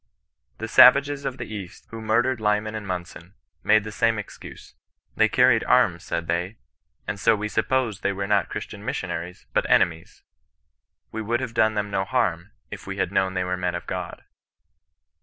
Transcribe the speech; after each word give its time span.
The 0.57 0.67
savages 0.67 1.25
of 1.25 1.37
the 1.37 1.45
East, 1.45 1.85
who 1.91 2.01
murdered 2.01 2.39
Lyman 2.41 2.73
and 2.73 2.87
Mnnson, 2.87 3.33
made 3.63 3.83
the 3.83 3.91
same 3.91 4.17
excuse.' 4.17 4.73
They 5.15 5.29
carried 5.29 5.63
anns,* 5.65 6.03
said 6.03 6.25
they,' 6.25 6.57
and 7.07 7.19
so 7.19 7.35
we 7.35 7.47
supposed 7.47 8.01
they 8.01 8.11
were 8.11 8.25
not 8.25 8.49
Chzistian 8.49 8.81
CHRISTIAN 8.81 8.81
NOK 8.81 8.85
BESISTANOB. 8.85 8.85
123 8.85 8.85
missionaries, 8.85 9.45
but 9.53 9.69
enemies. 9.69 10.23
We 11.11 11.21
would 11.21 11.39
have 11.39 11.53
done 11.53 11.75
them 11.75 11.91
no 11.91 12.05
harm, 12.05 12.53
if 12.71 12.87
we 12.87 12.97
had 12.97 13.11
known 13.11 13.35
they 13.35 13.43
were 13.43 13.55
men 13.55 13.75
of 13.75 13.85
God.' 13.85 14.23